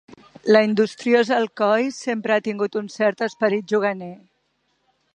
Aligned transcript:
La 0.55 0.63
industriosa 0.67 1.35
Alcoi 1.41 1.91
sempre 1.99 2.35
ha 2.39 2.45
tingut 2.49 2.81
un 2.83 2.91
cert 2.97 3.25
esperit 3.29 3.71
juganer. 3.75 4.13